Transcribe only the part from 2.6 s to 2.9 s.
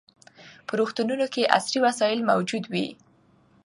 وي.